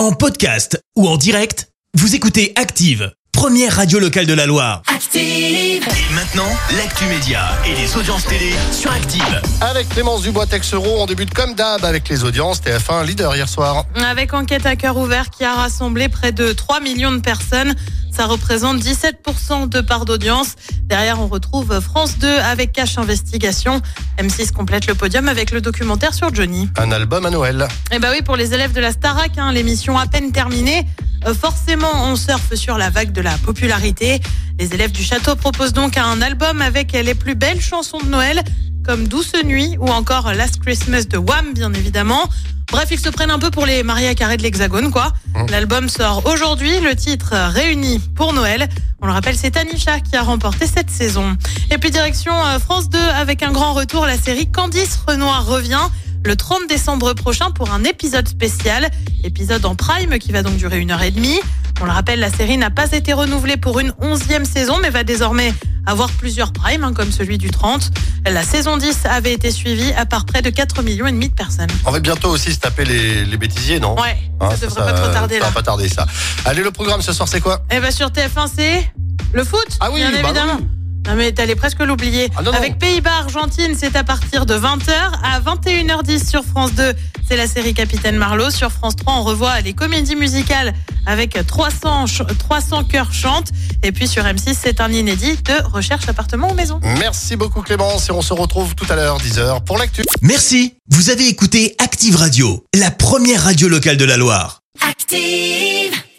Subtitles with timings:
[0.00, 4.80] En podcast ou en direct, vous écoutez Active, première radio locale de la Loire.
[4.86, 5.20] Active.
[5.20, 9.42] Et maintenant, l'actu média et les audiences télé sur Active.
[9.60, 12.62] Avec Clémence Dubois-Texero, on débute comme d'hab avec les audiences.
[12.62, 13.84] TF1 leader hier soir.
[13.94, 17.74] Avec enquête à cœur ouvert qui a rassemblé près de 3 millions de personnes.
[18.10, 20.54] Ça représente 17% de part d'audience.
[20.90, 23.80] Derrière, on retrouve France 2 avec Cache Investigation.
[24.18, 26.68] M6 complète le podium avec le documentaire sur Johnny.
[26.76, 27.68] Un album à Noël.
[27.92, 30.84] Et bah oui, pour les élèves de la Starac, hein, l'émission à peine terminée.
[31.28, 34.20] euh, forcément, on surfe sur la vague de la popularité.
[34.58, 38.42] Les élèves du château proposent donc un album avec les plus belles chansons de Noël,
[38.84, 42.28] comme Douce Nuit ou encore Last Christmas de Wham, bien évidemment.
[42.70, 45.12] Bref, ils se prennent un peu pour les Maria Carré de l'Hexagone, quoi.
[45.48, 48.68] L'album sort aujourd'hui, le titre Réunis pour Noël.
[49.00, 51.36] On le rappelle, c'est Anisha qui a remporté cette saison.
[51.70, 55.88] Et puis direction euh, France 2 avec un grand retour, la série Candice Renoir revient
[56.24, 58.90] le 30 décembre prochain pour un épisode spécial,
[59.24, 61.40] épisode en prime qui va donc durer une heure et demie.
[61.80, 65.02] On le rappelle, la série n'a pas été renouvelée pour une onzième saison, mais va
[65.02, 65.54] désormais
[65.90, 67.90] avoir plusieurs primes, hein, comme celui du 30.
[68.26, 71.34] La saison 10 avait été suivie à par près de 4 millions et demi de
[71.34, 71.68] personnes.
[71.84, 74.92] On va bientôt aussi se taper les, les bêtisiers, non Ouais, Hein, ça devrait pas
[74.92, 75.46] trop tarder ça là.
[75.46, 76.06] va pas tarder ça.
[76.46, 78.90] Allez, le programme ce soir, c'est quoi Eh ben sur TF1, c'est
[79.32, 80.56] le foot, Ah oui, bien bah évidemment.
[80.60, 80.66] oui.
[81.10, 82.28] Non mais t'allais presque l'oublier.
[82.36, 82.56] Ah.
[82.56, 84.92] Avec Pays-Bas, Argentine, c'est à partir de 20h.
[85.24, 86.92] À 21h10 sur France 2,
[87.28, 88.50] c'est la série Capitaine Marlowe.
[88.50, 90.72] Sur France 3, on revoit les comédies musicales
[91.06, 93.48] avec 300, ch- 300 chœurs chantent.
[93.82, 96.78] Et puis sur M6, c'est un inédit de recherche appartement ou maison.
[97.00, 100.02] Merci beaucoup Clémence et on se retrouve tout à l'heure, 10h, pour l'actu.
[100.22, 104.60] Merci, vous avez écouté Active Radio, la première radio locale de la Loire.
[104.88, 106.00] Active.